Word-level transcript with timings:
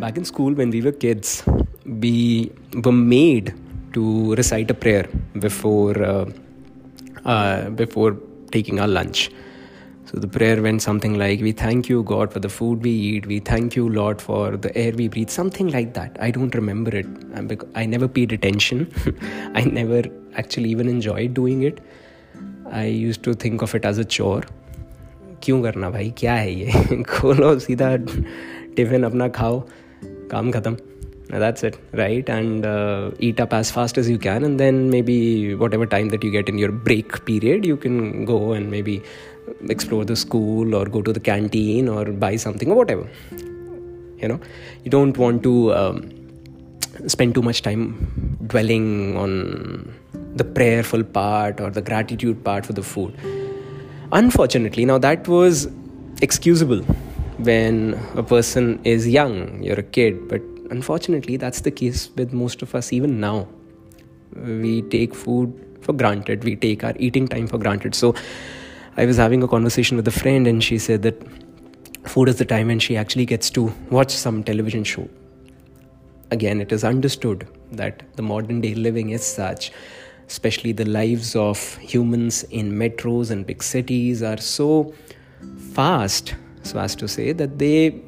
back 0.00 0.16
in 0.16 0.24
school 0.24 0.54
when 0.54 0.70
we 0.70 0.80
were 0.82 0.92
kids, 0.92 1.44
we 1.84 2.52
were 2.84 2.92
made 2.92 3.54
to 3.92 4.34
recite 4.34 4.70
a 4.70 4.74
prayer 4.74 5.08
before 5.38 6.02
uh, 6.02 6.26
uh, 7.24 7.70
before 7.70 8.16
taking 8.50 8.80
our 8.80 8.88
lunch. 8.88 9.30
So 10.04 10.18
the 10.18 10.28
prayer 10.28 10.60
went 10.60 10.82
something 10.82 11.14
like, 11.18 11.40
"We 11.40 11.52
thank 11.52 11.88
you, 11.88 12.02
God, 12.02 12.32
for 12.32 12.40
the 12.40 12.48
food 12.48 12.82
we 12.82 12.90
eat. 12.90 13.26
We 13.26 13.38
thank 13.40 13.76
you, 13.76 13.88
Lord, 13.88 14.20
for 14.20 14.56
the 14.56 14.76
air 14.76 14.92
we 14.92 15.08
breathe." 15.08 15.30
Something 15.30 15.68
like 15.68 15.94
that. 15.94 16.18
I 16.20 16.30
don't 16.30 16.54
remember 16.54 16.94
it. 16.94 17.06
I 17.74 17.86
never 17.86 18.08
paid 18.08 18.32
attention. 18.32 18.88
I 19.54 19.64
never 19.64 20.02
actually 20.34 20.70
even 20.70 20.88
enjoyed 20.88 21.34
doing 21.34 21.62
it. 21.62 21.80
I 22.70 22.84
used 22.86 23.22
to 23.24 23.34
think 23.34 23.62
of 23.62 23.74
it 23.74 23.84
as 23.84 23.98
a 23.98 24.04
chore. 24.04 24.42
क्यों 25.42 25.62
करना 25.62 25.88
भाई 25.90 26.10
क्या 26.18 26.34
है 26.34 26.52
ये 26.54 27.02
खोलो 27.02 27.58
सीधा 27.58 27.94
tiffin 28.76 29.02
अपना 29.04 29.28
खाओ 29.38 29.58
काम 30.29 30.51
khatam. 30.51 30.79
That's 31.29 31.63
it 31.63 31.77
right? 31.91 32.29
And 32.29 32.65
uh, 32.65 33.11
eat 33.19 33.39
up 33.39 33.53
as 33.53 33.69
fast 33.69 33.97
as 33.97 34.09
you 34.09 34.17
can 34.17 34.45
and 34.45 34.59
then 34.59 34.89
maybe 34.89 35.55
whatever 35.55 35.85
time 35.85 36.09
that 36.09 36.23
you 36.23 36.31
get 36.31 36.47
in 36.47 36.57
your 36.57 36.71
break 36.71 37.25
period 37.25 37.65
you 37.65 37.75
can 37.75 38.23
go 38.23 38.53
and 38.53 38.71
maybe 38.71 39.01
explore 39.67 40.05
the 40.05 40.15
school 40.15 40.73
or 40.73 40.85
go 40.85 41.01
to 41.01 41.11
the 41.11 41.19
canteen 41.19 41.89
or 41.89 42.05
buy 42.05 42.37
something 42.37 42.71
or 42.71 42.75
whatever 42.75 43.09
you 44.21 44.27
know? 44.27 44.39
You 44.83 44.91
don't 44.91 45.17
want 45.17 45.43
to 45.43 45.73
um, 45.73 46.11
spend 47.07 47.35
too 47.35 47.41
much 47.41 47.61
time 47.61 48.37
dwelling 48.47 49.17
on 49.17 49.93
the 50.35 50.43
prayerful 50.43 51.03
part 51.03 51.59
or 51.59 51.69
the 51.69 51.81
gratitude 51.81 52.43
part 52.43 52.65
for 52.65 52.73
the 52.73 52.83
food. 52.83 53.13
Unfortunately 54.11 54.85
now 54.85 54.97
that 54.97 55.27
was 55.27 55.67
excusable 56.21 56.85
when 57.37 57.93
a 58.15 58.23
person 58.23 58.79
is 58.83 59.07
young, 59.07 59.61
you're 59.61 59.79
a 59.79 59.83
kid, 59.83 60.27
but 60.27 60.41
unfortunately, 60.71 61.37
that's 61.37 61.61
the 61.61 61.71
case 61.71 62.09
with 62.15 62.33
most 62.33 62.61
of 62.61 62.73
us 62.73 62.91
even 62.91 63.19
now. 63.19 63.47
We 64.35 64.81
take 64.83 65.13
food 65.13 65.53
for 65.81 65.93
granted, 65.93 66.43
we 66.43 66.55
take 66.55 66.83
our 66.83 66.93
eating 66.97 67.27
time 67.27 67.47
for 67.47 67.57
granted. 67.57 67.95
So, 67.95 68.15
I 68.97 69.05
was 69.05 69.17
having 69.17 69.43
a 69.43 69.47
conversation 69.47 69.95
with 69.95 70.07
a 70.07 70.11
friend, 70.11 70.47
and 70.47 70.63
she 70.63 70.79
said 70.79 71.03
that 71.03 71.21
food 72.05 72.29
is 72.29 72.37
the 72.37 72.45
time 72.45 72.67
when 72.67 72.79
she 72.79 72.97
actually 72.97 73.25
gets 73.25 73.51
to 73.51 73.71
watch 73.91 74.11
some 74.11 74.43
television 74.43 74.83
show. 74.83 75.07
Again, 76.31 76.59
it 76.59 76.71
is 76.71 76.83
understood 76.83 77.47
that 77.71 78.01
the 78.15 78.23
modern 78.23 78.59
day 78.61 78.73
living 78.73 79.11
is 79.11 79.23
such, 79.23 79.71
especially 80.27 80.71
the 80.71 80.85
lives 80.85 81.35
of 81.35 81.77
humans 81.77 82.43
in 82.45 82.71
metros 82.71 83.29
and 83.29 83.45
big 83.45 83.61
cities, 83.61 84.23
are 84.23 84.37
so 84.37 84.93
fast 85.73 86.33
so 86.67 86.79
as 86.79 86.95
to 86.95 87.07
say 87.07 87.31
that 87.31 87.57
they 87.59 88.01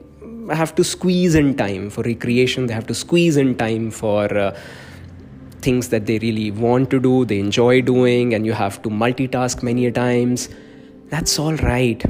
have 0.52 0.73
to 0.75 0.83
squeeze 0.83 1.35
in 1.35 1.55
time 1.55 1.89
for 1.89 2.02
recreation 2.03 2.67
they 2.67 2.73
have 2.73 2.88
to 2.88 2.93
squeeze 2.93 3.38
in 3.38 3.55
time 3.55 3.89
for 3.91 4.25
uh, 4.38 4.55
things 5.61 5.89
that 5.89 6.05
they 6.05 6.17
really 6.19 6.51
want 6.51 6.89
to 6.89 6.99
do 6.99 7.25
they 7.25 7.39
enjoy 7.39 7.81
doing 7.81 8.33
and 8.33 8.45
you 8.45 8.53
have 8.53 8.81
to 8.81 8.89
multitask 8.89 9.63
many 9.63 9.85
a 9.85 9.91
times. 9.91 10.49
That's 11.09 11.38
all 11.39 11.55
right. 11.55 12.03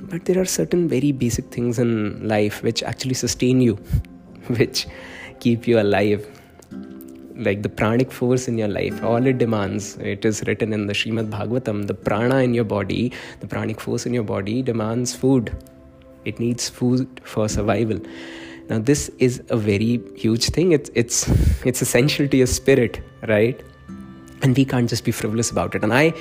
But 0.00 0.24
there 0.26 0.38
are 0.40 0.44
certain 0.44 0.88
very 0.88 1.12
basic 1.12 1.46
things 1.46 1.78
in 1.78 2.28
life 2.28 2.62
which 2.62 2.82
actually 2.82 3.14
sustain 3.14 3.60
you 3.60 3.74
which 4.58 4.86
keep 5.40 5.66
you 5.66 5.80
alive. 5.80 6.26
Like 7.34 7.62
the 7.62 7.70
pranic 7.70 8.12
force 8.12 8.46
in 8.46 8.58
your 8.58 8.68
life 8.68 9.02
all 9.02 9.26
it 9.26 9.38
demands 9.38 9.96
it 9.96 10.24
is 10.24 10.42
written 10.46 10.72
in 10.72 10.86
the 10.86 10.92
Shrimad 10.92 11.30
Bhagavatam 11.30 11.86
the 11.86 11.94
prana 11.94 12.38
in 12.38 12.52
your 12.52 12.64
body 12.64 13.10
the 13.40 13.46
pranic 13.46 13.80
force 13.80 14.04
in 14.04 14.12
your 14.12 14.22
body 14.22 14.60
demands 14.60 15.14
food 15.16 15.50
it 16.24 16.38
needs 16.38 16.68
food 16.68 17.20
for 17.24 17.48
survival. 17.48 18.00
Now 18.68 18.78
this 18.78 19.10
is 19.18 19.42
a 19.48 19.56
very 19.56 20.00
huge 20.16 20.48
thing. 20.50 20.72
It's 20.72 20.90
it's 20.94 21.28
it's 21.66 21.82
essential 21.82 22.28
to 22.28 22.36
your 22.36 22.46
spirit 22.46 23.00
right? 23.28 23.60
And 24.42 24.56
we 24.56 24.64
can't 24.64 24.88
just 24.88 25.04
be 25.04 25.12
frivolous 25.12 25.50
about 25.50 25.74
it. 25.74 25.84
And 25.84 25.94
i 25.94 26.12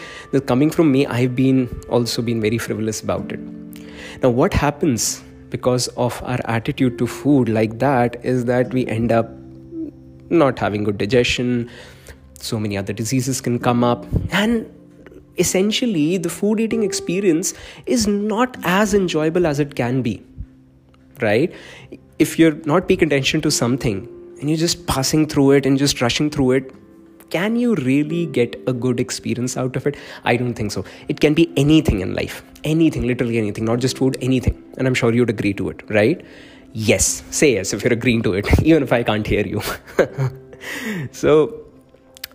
coming 0.45 0.69
from 0.69 0.91
me 0.91 1.06
i've 1.07 1.35
been 1.35 1.67
also 1.90 2.22
been 2.22 2.41
very 2.41 2.57
frivolous 2.57 3.01
about 3.01 3.31
it. 3.31 3.40
Now 4.22 4.29
what 4.29 4.53
happens 4.53 5.23
because 5.50 5.88
of 5.90 6.22
our 6.23 6.40
attitude 6.45 6.97
to 6.97 7.07
food 7.07 7.50
like 7.50 7.79
that 7.79 8.23
is 8.23 8.45
that 8.45 8.73
we 8.73 8.88
end 8.88 9.11
up 9.11 9.29
not 10.29 10.57
having 10.59 10.84
good 10.84 10.97
digestion. 10.97 11.69
So 12.40 12.59
many 12.59 12.78
other 12.78 12.94
diseases 12.94 13.41
can 13.41 13.59
come 13.59 13.84
up. 13.84 14.06
And 14.31 14.66
essentially 15.38 16.18
the 16.18 16.30
food 16.30 16.59
eating 16.59 16.84
experience 16.84 17.53
is 17.86 18.08
not 18.08 18.58
as 18.64 18.94
enjoyable 18.94 19.46
as 19.46 19.59
it 19.59 19.75
can 19.75 20.02
be 20.02 20.22
right? 21.22 21.53
If 22.19 22.38
you're 22.38 22.56
not 22.66 22.88
paying 22.88 23.03
attention 23.03 23.41
to 23.41 23.52
something 23.52 24.08
and 24.40 24.50
you're 24.50 24.58
just 24.58 24.86
passing 24.88 25.28
through 25.28 25.52
it 25.52 25.66
and 25.66 25.78
just 25.78 26.02
rushing 26.02 26.30
through 26.30 26.52
it 26.52 26.75
can 27.30 27.56
you 27.56 27.75
really 27.75 28.25
get 28.25 28.62
a 28.68 28.74
good 28.74 29.00
experience 29.00 29.56
out 29.56 29.78
of 29.78 29.88
it? 29.88 29.96
I 30.25 30.36
don't 30.36 30.53
think 30.53 30.74
so. 30.74 30.84
It 31.08 31.22
can 31.22 31.34
be 31.34 31.50
anything 31.56 32.02
in 32.02 32.14
life. 32.14 32.44
Anything 32.66 33.08
literally 33.08 33.38
anything 33.38 33.64
not 33.64 33.80
just 33.80 33.97
food 33.97 34.18
anything. 34.22 34.62
And 34.78 34.86
i'm 34.86 34.94
sure 34.94 35.14
you'd 35.14 35.30
agree 35.30 35.53
to 35.53 35.70
it 35.70 35.90
right? 35.90 36.22
Yes. 36.74 37.24
Say 37.31 37.53
yes 37.53 37.72
if 37.72 37.84
you're 37.84 37.94
agreeing 37.94 38.22
to 38.24 38.34
it 38.34 38.47
even 38.64 38.84
if 38.84 38.91
i 38.91 39.02
can't 39.03 39.25
hear 39.25 39.46
you. 39.46 39.62
So 41.12 41.66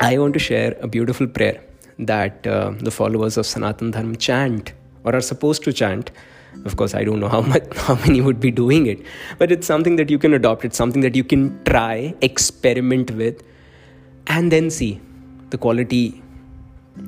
i 0.01 0.19
want 0.19 0.35
to 0.35 0.41
share 0.41 0.77
a 0.81 0.89
beautiful 0.89 1.27
prayer 1.27 1.62
that 1.99 2.47
uh, 2.47 2.73
the 2.79 2.91
followers 2.91 3.37
of 3.37 3.47
Sanatan 3.47 3.91
Dharma 3.91 4.17
chant 4.17 4.73
or 5.05 5.15
are 5.15 5.21
supposed 5.21 5.65
to 5.65 5.73
chant. 5.73 6.11
Of 6.65 6.77
course, 6.77 6.95
I 6.95 7.05
don't 7.05 7.21
know 7.21 7.29
how 7.29 7.41
much, 7.41 7.65
how 7.77 7.95
many 7.97 8.21
would 8.21 8.41
be 8.41 8.51
doing 8.51 8.87
it, 8.87 9.01
but 9.39 9.53
it's 9.53 9.67
something 9.67 9.97
that 9.97 10.11
you 10.11 10.19
can 10.19 10.35
adopt. 10.35 10.65
It's 10.65 10.77
something 10.77 11.03
that 11.03 11.15
you 11.15 11.25
can 11.25 11.62
try, 11.65 12.15
experiment 12.23 13.11
with, 13.11 13.43
and 14.27 14.51
then 14.51 14.71
see 14.71 15.01
the 15.51 15.59
quality 15.59 16.23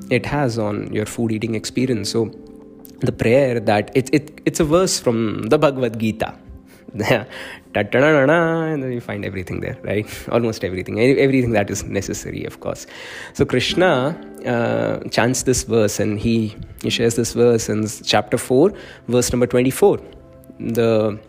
it 0.09 0.25
has 0.25 0.57
on 0.57 0.93
your 0.93 1.05
food 1.05 1.31
eating 1.31 1.55
experience. 1.55 2.11
So, 2.11 2.31
the 2.99 3.11
prayer 3.11 3.59
that 3.59 3.91
it, 3.95 4.13
it 4.13 4.41
it's 4.45 4.59
a 4.59 4.65
verse 4.65 4.99
from 4.99 5.43
the 5.43 5.57
Bhagavad 5.57 5.99
Gita 5.99 6.35
and 7.75 8.83
then 8.83 8.91
you 8.91 9.01
find 9.01 9.25
everything 9.25 9.59
there, 9.59 9.77
right? 9.83 10.07
Almost 10.31 10.63
everything, 10.63 10.99
everything 10.99 11.51
that 11.51 11.69
is 11.69 11.83
necessary, 11.83 12.45
of 12.45 12.59
course. 12.59 12.87
So 13.33 13.45
Krishna 13.45 14.17
uh, 14.45 15.07
chants 15.09 15.43
this 15.43 15.63
verse 15.63 15.99
and 15.99 16.19
he, 16.19 16.55
he 16.81 16.89
shares 16.89 17.15
this 17.15 17.33
verse 17.33 17.69
in 17.69 17.87
chapter 18.03 18.37
4, 18.37 18.73
verse 19.07 19.31
number 19.31 19.47
24. 19.47 19.99
The 20.59 21.19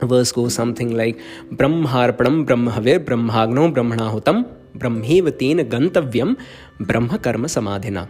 verse 0.00 0.32
goes 0.32 0.54
something 0.54 0.96
like 0.96 1.18
Brahmarpanam 1.50 2.46
Brahmhavir 2.46 3.04
Brahmagno 3.04 3.72
Brahmanahutam 3.72 4.46
Brahmevatena 4.76 5.64
Gantavyam 5.68 6.38
Brahma 6.80 7.18
Karma 7.18 7.46
Samadhina. 7.46 8.08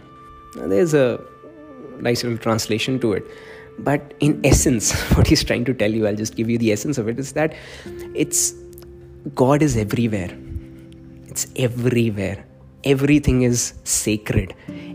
There's 0.55 0.93
a 0.93 1.19
nice 1.99 2.23
little 2.23 2.37
translation 2.37 2.99
to 2.99 3.13
it 3.13 3.25
but 3.79 4.13
in 4.19 4.39
essence 4.45 4.93
what 5.15 5.27
he's 5.27 5.43
trying 5.43 5.65
to 5.65 5.73
tell 5.73 5.91
you 5.91 6.07
i'll 6.07 6.15
just 6.15 6.35
give 6.35 6.49
you 6.49 6.57
the 6.57 6.71
essence 6.71 6.97
of 6.97 7.07
it 7.07 7.19
is 7.19 7.33
that 7.33 7.53
it's 8.13 8.53
god 9.33 9.63
is 9.63 9.75
everywhere. 9.75 10.37
It's 11.27 11.47
everywhere. 11.55 12.45
Everything 12.83 13.41
is 13.41 13.73
sacred. 13.83 14.53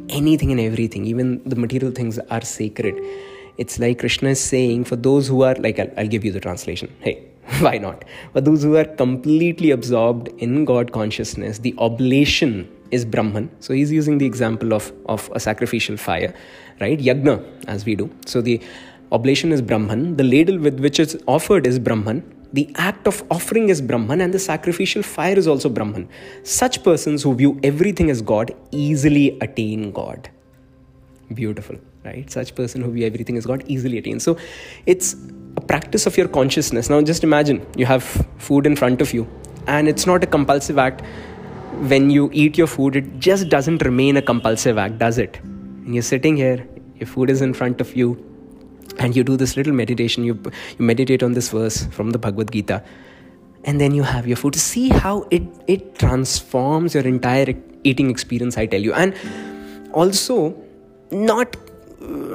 Anything 0.09 0.53
and 0.53 0.61
everything 0.61 1.07
even 1.07 1.43
the 1.45 1.57
material 1.57 1.93
things 1.93 2.19
are 2.31 2.41
sacred. 2.41 2.95
It's 3.59 3.79
like 3.79 3.99
krishna 3.99 4.31
is 4.31 4.41
saying 4.41 4.85
for 4.85 4.97
those 4.97 5.27
who 5.27 5.43
are 5.43 5.55
like 5.57 5.79
i'll, 5.79 5.91
I'll 5.97 6.07
give 6.07 6.25
you 6.25 6.33
the 6.33 6.41
translation. 6.41 6.95
Hey 7.01 7.27
why 7.61 7.79
not? 7.79 8.05
For 8.33 8.41
those 8.41 8.63
who 8.63 8.77
are 8.77 8.85
completely 8.85 9.73
absorbed 9.73 10.29
in 10.39 10.65
god 10.65 10.93
consciousness 10.93 11.59
the 11.59 11.75
oblation 11.79 12.69
is 12.91 13.05
brahman 13.05 13.51
so 13.61 13.73
he's 13.73 13.93
using 13.93 14.19
the 14.19 14.27
example 14.27 14.73
of 14.73 14.93
of 15.07 15.31
a 15.35 15.41
sacrificial 15.41 15.97
fire 15.97 16.35
right? 16.81 16.99
Yagna, 16.99 17.45
as 17.69 17.85
we 17.85 17.95
do. 17.95 18.11
So 18.27 18.41
the 18.41 18.61
oblation 19.13 19.53
is 19.53 19.63
Brahman, 19.63 20.17
the 20.17 20.25
ladle 20.25 20.59
with 20.59 20.81
which 20.81 20.99
it's 20.99 21.17
offered 21.27 21.67
is 21.67 21.79
Brahman, 21.79 22.23
the 22.53 22.73
act 22.77 23.07
of 23.07 23.23
offering 23.31 23.69
is 23.69 23.81
Brahman, 23.81 24.21
and 24.21 24.35
the 24.35 24.39
sacrificial 24.39 25.03
fire 25.03 25.39
is 25.39 25.47
also 25.47 25.69
Brahman. 25.69 26.09
Such 26.43 26.83
persons 26.83 27.23
who 27.23 27.35
view 27.35 27.61
everything 27.63 28.11
as 28.11 28.23
God 28.23 28.53
easily 28.73 29.39
attain 29.41 29.93
God. 29.93 30.29
Beautiful, 31.33 31.77
right? 32.05 32.29
Such 32.29 32.55
person 32.57 32.83
who 32.83 32.91
view 32.91 33.07
everything 33.07 33.37
as 33.37 33.47
God 33.47 33.63
easily 33.69 33.99
attain. 33.99 34.19
So 34.19 34.37
it's 34.87 35.15
a 35.57 35.61
practice 35.61 36.07
of 36.07 36.17
your 36.17 36.27
consciousness. 36.27 36.91
Now 36.91 37.01
just 37.03 37.23
imagine 37.23 37.65
you 37.77 37.87
have 37.87 38.03
food 38.39 38.67
in 38.67 38.75
front 38.75 39.01
of 39.01 39.13
you, 39.13 39.29
and 39.69 39.89
it's 39.89 40.07
not 40.07 40.25
a 40.25 40.27
compulsive 40.27 40.79
act. 40.79 41.03
When 41.89 42.11
you 42.11 42.31
eat 42.33 42.59
your 42.59 42.67
food, 42.67 42.97
it 42.97 43.19
just 43.19 43.49
doesn't 43.49 43.83
remain 43.83 44.17
a 44.17 44.23
compulsive 44.23 44.79
act, 44.79 44.99
does 44.99 45.19
it? 45.19 45.41
and 45.91 45.95
you're 45.97 46.03
sitting 46.03 46.37
here 46.37 46.67
your 46.97 47.07
food 47.07 47.31
is 47.31 47.41
in 47.43 47.53
front 47.53 47.81
of 47.81 47.97
you 47.97 48.09
and 48.99 49.17
you 49.17 49.25
do 49.25 49.37
this 49.37 49.57
little 49.57 49.73
meditation. 49.73 50.23
You, 50.25 50.39
you 50.79 50.85
meditate 50.85 51.23
on 51.23 51.33
this 51.33 51.49
verse 51.49 51.87
from 51.87 52.11
the 52.11 52.19
bhagavad 52.19 52.53
gita 52.53 52.85
and 53.65 53.81
then 53.81 53.95
you 53.95 54.03
have 54.03 54.27
your 54.27 54.37
food. 54.37 54.55
See 54.55 54.89
how 54.91 55.27
it 55.31 55.43
it 55.67 55.99
transforms 55.99 56.95
your 56.95 57.05
entire 57.05 57.55
eating 57.83 58.11
experience 58.11 58.59
i 58.59 58.67
tell 58.67 58.81
you. 58.81 58.93
And 58.93 59.15
also 59.93 60.55
not 61.11 61.57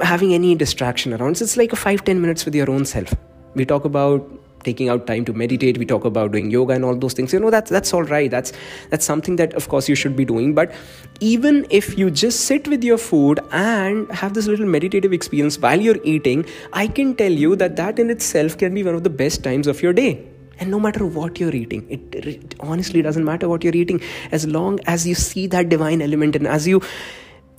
having 0.02 0.34
any 0.34 0.54
distraction 0.54 1.14
around. 1.14 1.38
So 1.38 1.44
it's 1.44 1.56
like 1.56 1.72
a 1.72 1.76
5 1.76 2.04
10 2.04 2.20
minutes 2.20 2.44
with 2.44 2.54
your 2.54 2.70
own 2.70 2.84
self. 2.84 3.14
We 3.54 3.64
talk 3.64 3.84
about 3.84 4.28
taking 4.66 4.90
out 4.96 5.06
time 5.06 5.24
to 5.30 5.32
meditate. 5.44 5.78
We 5.78 5.86
talk 5.94 6.04
about 6.04 6.32
doing 6.32 6.50
yoga 6.50 6.74
and 6.74 6.84
all 6.84 6.96
those 7.06 7.14
things. 7.14 7.32
You 7.32 7.40
know 7.40 7.50
that's 7.56 7.70
that's 7.70 7.94
all 7.94 8.04
right. 8.12 8.30
That's 8.30 8.52
that's 8.90 9.10
something 9.14 9.36
that 9.42 9.54
of 9.54 9.68
course 9.74 9.88
you 9.88 9.94
should 10.04 10.16
be 10.22 10.28
doing. 10.34 10.54
But 10.60 10.74
even 11.20 11.66
if 11.70 11.96
you 11.98 12.10
just 12.10 12.44
sit 12.52 12.68
with 12.68 12.84
your 12.84 12.98
food 12.98 13.40
and 13.52 14.10
have 14.12 14.34
this 14.34 14.46
little 14.46 14.66
meditative 14.66 15.12
experience 15.12 15.58
while 15.58 15.80
you're 15.80 16.00
eating 16.04 16.44
i 16.72 16.86
can 16.86 17.14
tell 17.20 17.32
you 17.32 17.56
that 17.56 17.76
that 17.76 17.98
in 17.98 18.10
itself 18.10 18.56
can 18.58 18.74
be 18.74 18.82
one 18.82 18.94
of 18.94 19.04
the 19.04 19.10
best 19.10 19.42
times 19.44 19.66
of 19.66 19.82
your 19.82 19.92
day. 19.92 20.26
And 20.58 20.70
no 20.70 20.80
matter 20.80 21.04
what 21.04 21.38
you're 21.38 21.54
eating 21.54 21.86
it, 21.90 22.14
it, 22.14 22.54
honestly 22.60 23.02
doesn't 23.02 23.24
matter 23.24 23.48
what 23.48 23.62
you're 23.62 23.76
eating 23.76 24.00
as 24.32 24.46
long 24.46 24.78
as 24.86 25.06
you 25.06 25.14
see 25.14 25.46
that 25.48 25.68
divine 25.68 26.00
element 26.00 26.36
and 26.36 26.46
as 26.46 26.66
you 26.66 26.80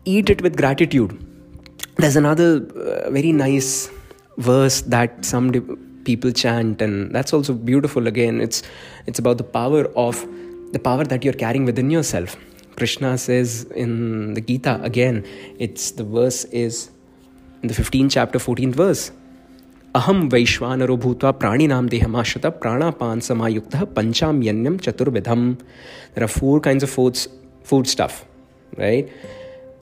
eat 0.06 0.32
it 0.32 0.42
with 0.42 0.58
gratitude. 0.58 1.14
There's 1.98 2.16
another 2.16 2.66
uh, 2.66 3.12
very 3.12 3.32
nice 3.34 3.92
verse 4.38 4.82
that 4.82 5.26
some 5.26 5.52
people 6.10 6.32
chant 6.32 6.82
and 6.82 7.14
that's 7.16 7.34
also 7.34 7.54
beautiful. 7.54 8.08
Again 8.14 8.42
it's 8.48 8.64
it's 9.06 9.20
about 9.20 9.38
the 9.38 9.48
power 9.60 9.86
of 10.08 10.26
the 10.72 10.80
power 10.90 11.04
that 11.14 11.24
you're 11.24 11.40
carrying 11.46 11.66
within 11.66 11.90
yourself. 11.98 12.36
Krishna 12.78 13.18
says 13.18 13.64
in 13.84 14.34
the 14.36 14.42
gita 14.50 14.80
again 14.92 15.24
it's 15.68 15.92
the 16.02 16.04
verse 16.18 16.44
is 16.66 16.92
in 17.62 17.70
the 17.70 17.74
15th 17.74 18.12
chapter 18.18 18.40
14th 18.40 18.76
verse. 18.84 19.06
Aham 19.96 20.30
vaishwanaro 20.32 20.96
bhutva 21.04 21.34
praninam 21.42 21.90
dehamashata 21.94 22.52
pranapan 22.64 23.22
samayuktah 23.28 23.86
panchamyanyam 23.98 24.76
chaturvidham 24.88 25.44
there 26.14 26.24
are 26.24 26.34
four 26.42 26.60
kinds 26.68 26.84
of 26.88 26.90
foods 26.98 27.28
food 27.70 27.88
stuff 27.94 28.26
right 28.82 29.10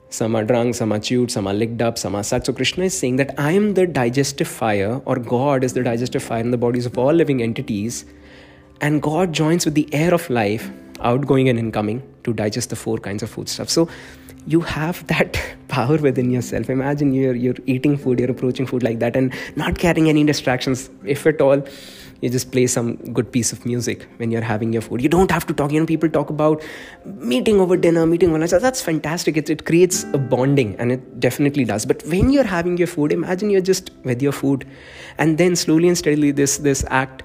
some 0.08 0.36
are 0.36 0.44
drunk, 0.44 0.74
some 0.74 0.92
are 0.92 0.98
chewed, 0.98 1.30
some 1.30 1.46
are 1.46 1.54
licked 1.54 1.82
up, 1.82 1.98
some 1.98 2.14
are 2.14 2.22
sucked. 2.22 2.46
So 2.46 2.52
Krishna 2.52 2.84
is 2.84 2.98
saying 2.98 3.16
that 3.16 3.34
I 3.38 3.52
am 3.52 3.74
the 3.74 3.86
digestive 3.86 4.48
fire, 4.48 5.00
or 5.04 5.16
God 5.18 5.64
is 5.64 5.72
the 5.72 5.82
digestive 5.82 6.22
fire 6.22 6.40
in 6.40 6.50
the 6.50 6.58
bodies 6.58 6.86
of 6.86 6.96
all 6.96 7.12
living 7.12 7.42
entities, 7.42 8.04
and 8.80 9.02
God 9.02 9.32
joins 9.32 9.64
with 9.64 9.74
the 9.74 9.92
air 9.92 10.14
of 10.14 10.28
life, 10.30 10.70
outgoing 11.00 11.48
and 11.48 11.58
incoming, 11.58 12.02
to 12.24 12.32
digest 12.32 12.70
the 12.70 12.76
four 12.76 12.98
kinds 12.98 13.22
of 13.22 13.30
food 13.30 13.48
stuff. 13.48 13.68
So 13.68 13.88
you 14.46 14.60
have 14.60 15.06
that 15.14 15.38
power 15.68 15.96
within 15.96 16.30
yourself. 16.30 16.70
Imagine 16.70 17.12
you're 17.12 17.34
you're 17.34 17.60
eating 17.66 17.96
food, 17.96 18.20
you're 18.20 18.30
approaching 18.30 18.66
food 18.66 18.82
like 18.82 18.98
that, 19.00 19.16
and 19.16 19.32
not 19.56 19.78
carrying 19.78 20.08
any 20.08 20.24
distractions, 20.24 20.90
if 21.04 21.26
at 21.26 21.40
all 21.40 21.62
you 22.22 22.30
just 22.30 22.50
play 22.50 22.66
some 22.66 22.96
good 23.12 23.30
piece 23.30 23.52
of 23.52 23.66
music 23.66 24.08
when 24.16 24.30
you're 24.30 24.42
having 24.42 24.72
your 24.72 24.80
food. 24.80 25.02
You 25.02 25.08
don't 25.08 25.30
have 25.30 25.46
to 25.46 25.54
talk. 25.54 25.70
You 25.70 25.80
know 25.80 25.86
people 25.86 26.08
talk 26.08 26.30
about 26.30 26.62
meeting 27.04 27.60
over 27.60 27.76
dinner 27.76 28.06
meeting 28.06 28.30
over 28.30 28.38
lunch. 28.38 28.52
That's 28.52 28.80
fantastic. 28.80 29.36
It, 29.36 29.50
it 29.50 29.66
creates 29.66 30.04
a 30.14 30.18
bonding 30.18 30.76
and 30.76 30.92
it 30.92 31.20
definitely 31.20 31.64
does. 31.64 31.84
But 31.84 32.02
when 32.06 32.30
you're 32.30 32.44
having 32.44 32.78
your 32.78 32.86
food 32.86 33.12
imagine 33.12 33.50
you're 33.50 33.60
just 33.60 33.90
with 34.04 34.22
your 34.22 34.32
food 34.32 34.66
and 35.18 35.38
then 35.38 35.56
slowly 35.56 35.88
and 35.88 35.98
steadily 35.98 36.30
this 36.30 36.58
this 36.58 36.84
act 36.88 37.22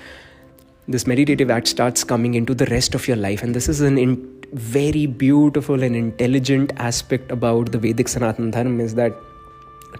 this 0.92 1.08
meditative 1.08 1.50
act 1.50 1.68
starts 1.68 2.04
coming 2.04 2.34
into 2.36 2.54
the 2.54 2.66
rest 2.68 2.96
of 2.96 3.08
your 3.08 3.18
life. 3.18 3.44
And 3.44 3.56
this 3.56 3.68
is 3.68 3.82
an 3.82 3.98
in, 3.98 4.44
very 4.54 5.06
beautiful 5.06 5.82
and 5.82 5.96
intelligent 5.96 6.72
aspect 6.78 7.32
about 7.32 7.72
the 7.72 7.78
vedic 7.78 8.08
sanatan 8.08 8.52
dharma 8.52 8.84
is 8.84 8.96
that 8.96 9.14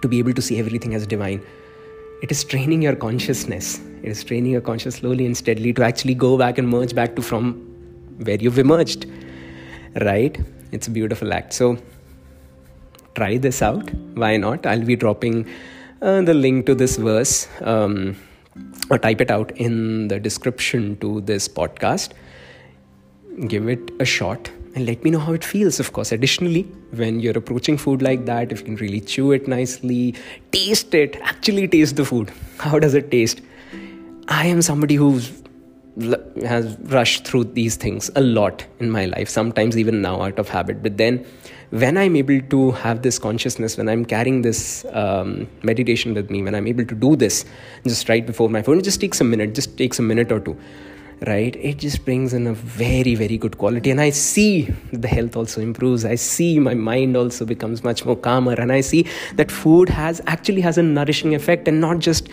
to 0.02 0.08
be 0.08 0.18
able 0.18 0.32
to 0.34 0.42
see 0.42 0.58
everything 0.58 0.94
as 0.94 1.06
divine 1.06 1.42
it 2.22 2.30
is 2.30 2.44
training 2.44 2.82
your 2.82 2.94
consciousness. 2.94 3.80
It 4.04 4.10
is 4.10 4.22
training 4.22 4.52
your 4.52 4.60
conscious 4.60 4.94
slowly 4.94 5.26
and 5.26 5.36
steadily 5.36 5.72
to 5.72 5.82
actually 5.82 6.14
go 6.14 6.38
back 6.38 6.56
and 6.56 6.68
merge 6.68 6.94
back 6.94 7.16
to 7.16 7.22
from 7.22 7.54
where 8.18 8.36
you've 8.36 8.60
emerged 8.60 9.06
right? 10.00 10.38
It's 10.70 10.86
a 10.86 10.90
beautiful 10.90 11.32
act. 11.32 11.52
So 11.52 11.78
try 13.14 13.38
this 13.38 13.60
out. 13.60 13.92
Why 14.14 14.36
not? 14.36 14.66
I'll 14.66 14.84
be 14.84 14.96
dropping 14.96 15.48
uh, 16.00 16.22
the 16.22 16.34
link 16.34 16.66
to 16.66 16.74
this 16.74 16.96
verse 16.96 17.48
um, 17.60 18.16
or 18.92 18.98
type 18.98 19.22
it 19.22 19.30
out 19.30 19.50
in 19.56 20.08
the 20.08 20.20
description 20.20 20.96
to 20.98 21.20
this 21.22 21.48
podcast. 21.48 22.12
Give 23.48 23.68
it 23.68 23.90
a 23.98 24.04
shot 24.04 24.50
and 24.74 24.86
let 24.86 25.02
me 25.02 25.10
know 25.10 25.18
how 25.18 25.32
it 25.32 25.44
feels 25.44 25.80
of 25.80 25.92
course. 25.94 26.12
Additionally 26.12 26.62
when 27.02 27.20
you're 27.20 27.38
approaching 27.38 27.78
food 27.78 28.02
like 28.02 28.26
that 28.26 28.52
if 28.52 28.60
you 28.60 28.64
can 28.66 28.76
really 28.76 29.00
chew 29.00 29.32
it 29.32 29.48
nicely 29.48 30.14
taste 30.50 30.94
it 30.94 31.16
actually 31.22 31.66
taste 31.66 31.96
the 31.96 32.04
food 32.04 32.30
how 32.58 32.78
does 32.78 32.94
it 32.94 33.10
taste? 33.10 33.40
I 34.28 34.46
am 34.46 34.60
somebody 34.62 34.94
who's 34.94 35.42
has 36.44 36.76
rushed 36.84 37.26
through 37.26 37.44
these 37.44 37.76
things 37.76 38.10
a 38.16 38.20
lot 38.20 38.64
in 38.78 38.90
my 38.90 39.04
life 39.06 39.28
sometimes 39.28 39.76
even 39.76 40.00
now 40.00 40.22
out 40.22 40.38
of 40.38 40.48
habit. 40.48 40.82
But 40.82 40.96
then 40.96 41.26
when 41.70 41.96
i'm 41.96 42.16
able 42.16 42.38
to 42.50 42.70
have 42.72 43.00
this 43.00 43.18
consciousness 43.18 43.78
when 43.78 43.88
i'm 43.88 44.04
carrying 44.04 44.42
this 44.42 44.84
um, 44.92 45.48
meditation 45.62 46.12
with 46.12 46.28
me 46.28 46.42
when 46.42 46.54
i'm 46.54 46.66
able 46.66 46.84
to 46.84 46.94
do 46.94 47.16
this 47.16 47.46
just 47.84 48.10
right 48.10 48.26
before 48.26 48.50
my 48.50 48.60
phone 48.60 48.78
it 48.78 48.82
just 48.82 49.00
takes 49.00 49.22
a 49.22 49.24
minute 49.24 49.54
just 49.54 49.78
takes 49.78 49.98
a 49.98 50.02
minute 50.02 50.30
or 50.30 50.38
two 50.38 50.54
right? 51.26 51.54
It 51.56 51.78
just 51.78 52.04
brings 52.04 52.34
in 52.34 52.46
a 52.46 52.52
very 52.52 53.14
very 53.14 53.38
good 53.38 53.58
quality. 53.58 53.90
And 53.90 54.00
i 54.00 54.10
see 54.10 54.74
the 54.92 55.08
health 55.08 55.36
also 55.36 55.60
improves. 55.60 56.04
I 56.04 56.16
see 56.16 56.58
my 56.58 56.74
mind 56.74 57.16
also 57.16 57.44
becomes 57.44 57.84
much 57.84 58.04
more 58.04 58.16
calmer. 58.16 58.54
And 58.54 58.72
i 58.72 58.80
see 58.80 59.06
that 59.36 59.50
food 59.50 59.88
has 59.88 60.20
actually 60.26 60.62
has 60.62 60.78
a 60.78 60.82
nourishing 60.82 61.34
effect 61.34 61.68
and 61.68 61.80
not 61.80 62.00
just 62.00 62.28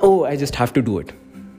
oh 0.00 0.24
i 0.24 0.36
just 0.36 0.54
have 0.54 0.72
to 0.74 0.82
do 0.82 0.98
it 0.98 1.12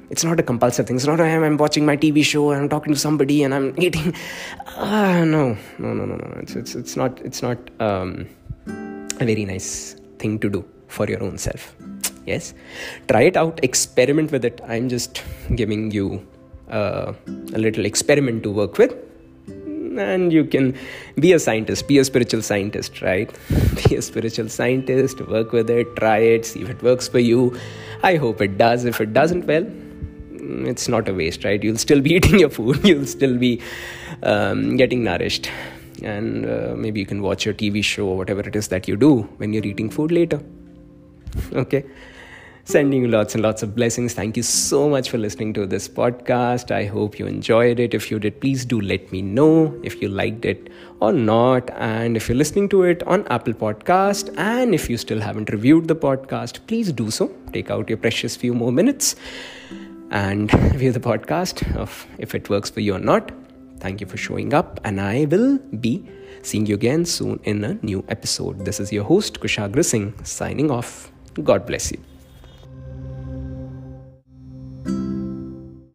it's 0.10 0.24
not 0.24 0.40
a 0.40 0.44
compulsive 0.44 0.88
thing. 0.88 0.96
It's 0.96 1.06
not 1.06 1.20
I'm, 1.20 1.44
I'm 1.44 1.58
watching 1.58 1.86
my 1.86 1.98
tv 1.98 2.24
show 2.24 2.52
and 2.52 2.62
i'm 2.62 2.70
talking 2.70 2.94
to 2.94 3.00
somebody 3.00 3.44
and 3.44 3.54
i'm 3.54 3.74
eating. 3.82 4.14
Uh, 4.76 5.26
no 5.26 5.58
no 5.78 5.94
no 5.94 6.06
no 6.06 6.16
no. 6.16 6.38
It's, 6.42 6.56
it's, 6.56 6.76
it's 6.76 6.96
not 6.96 7.20
it's 7.22 7.42
not 7.42 7.58
um, 7.80 8.28
a 8.68 9.26
very 9.26 9.46
nice 9.46 9.96
thing 10.20 10.40
to 10.40 10.50
do 10.50 10.66
for 10.88 11.08
your 11.08 11.24
own 11.24 11.38
self. 11.38 11.76
Yes? 12.26 12.54
Try 13.08 13.22
it 13.24 13.38
out. 13.38 13.60
Experiment 13.64 14.32
with 14.32 14.44
it. 14.44 14.62
I'm 14.68 14.90
just 14.90 15.24
giving 15.56 15.92
you 15.92 16.26
uh, 16.70 17.14
a 17.54 17.58
little 17.58 17.86
experiment 17.86 18.44
to 18.44 18.52
work 18.52 18.78
with. 18.78 18.96
And 19.98 20.32
you 20.32 20.46
can 20.46 20.78
be 21.16 21.34
a 21.34 21.40
scientist. 21.40 21.88
Be 21.88 21.98
a 21.98 22.06
spiritual 22.06 22.42
scientist 22.44 23.02
right? 23.02 23.36
Be 23.88 23.96
a 23.96 24.02
spiritual 24.02 24.50
scientist. 24.50 25.20
Work 25.22 25.54
with 25.54 25.70
it. 25.70 25.96
Try 25.96 26.18
it. 26.18 26.46
See 26.46 26.62
if 26.62 26.70
it 26.70 26.84
works 26.84 27.08
for 27.08 27.20
you. 27.20 27.58
I 28.04 28.16
hope 28.16 28.42
it 28.42 28.58
does. 28.58 28.86
If 28.86 29.02
it 29.02 29.14
doesn't 29.14 29.48
well 29.48 29.66
it's 30.66 30.88
not 30.88 31.08
a 31.08 31.14
waste 31.14 31.44
right 31.44 31.64
you'll 31.64 31.78
still 31.78 32.02
be 32.02 32.14
eating 32.18 32.40
your 32.40 32.50
food 32.50 32.84
you'll 32.88 33.06
still 33.06 33.38
be 33.38 33.62
um, 34.24 34.78
getting 34.78 35.04
nourished 35.04 35.50
and 36.04 36.46
uh, 36.46 36.74
maybe 36.76 37.00
you 37.00 37.06
can 37.06 37.22
watch 37.22 37.46
your 37.46 37.54
tv 37.54 37.84
show 37.84 38.08
or 38.08 38.18
whatever 38.18 38.42
it 38.42 38.56
is 38.56 38.68
that 38.68 38.88
you 38.88 38.96
do 38.96 39.22
when 39.38 39.54
you're 39.54 39.66
eating 39.66 39.90
food 39.90 40.12
later 40.12 40.40
okay 41.54 41.84
Sending 42.70 43.04
you 43.04 43.08
lots 43.08 43.34
and 43.34 43.42
lots 43.42 43.64
of 43.64 43.74
blessings. 43.76 44.14
Thank 44.14 44.36
you 44.36 44.44
so 44.44 44.90
much 44.90 45.10
for 45.10 45.18
listening 45.18 45.54
to 45.54 45.66
this 45.66 45.88
podcast. 45.88 46.70
I 46.70 46.84
hope 46.84 47.18
you 47.18 47.26
enjoyed 47.26 47.80
it. 47.80 47.94
If 47.94 48.12
you 48.12 48.20
did, 48.20 48.42
please 48.42 48.66
do 48.66 48.82
let 48.82 49.10
me 49.10 49.22
know 49.22 49.80
if 49.84 50.02
you 50.02 50.10
liked 50.10 50.44
it 50.44 50.70
or 51.00 51.14
not. 51.14 51.70
And 51.78 52.18
if 52.18 52.28
you're 52.28 52.38
listening 52.38 52.68
to 52.70 52.84
it 52.84 53.04
on 53.04 53.26
Apple 53.28 53.54
Podcast, 53.54 54.38
and 54.38 54.76
if 54.76 54.90
you 54.90 54.98
still 54.98 55.22
haven't 55.22 55.50
reviewed 55.50 55.88
the 55.88 55.96
podcast, 55.96 56.60
please 56.68 56.92
do 56.92 57.10
so. 57.10 57.32
Take 57.54 57.72
out 57.72 57.88
your 57.88 58.00
precious 58.00 58.36
few 58.36 58.54
more 58.54 58.74
minutes 58.74 59.16
and 60.12 60.54
review 60.74 60.92
the 60.92 61.00
podcast 61.00 61.76
of 61.76 62.06
if 62.18 62.36
it 62.36 62.50
works 62.50 62.70
for 62.70 62.80
you 62.80 62.96
or 62.96 63.00
not. 63.00 63.32
Thank 63.80 64.02
you 64.02 64.08
for 64.08 64.18
showing 64.18 64.54
up, 64.54 64.80
and 64.84 65.00
I 65.00 65.26
will 65.26 65.60
be 65.80 66.10
seeing 66.42 66.66
you 66.66 66.76
again 66.76 67.06
soon 67.06 67.40
in 67.44 67.64
a 67.64 67.74
new 67.82 68.04
episode. 68.08 68.66
This 68.66 68.80
is 68.80 68.92
your 68.92 69.04
host, 69.04 69.40
Kushagra 69.40 69.86
Singh, 69.86 70.14
signing 70.24 70.72
off. 70.72 71.12
God 71.44 71.66
bless 71.66 71.92
you. 71.92 72.07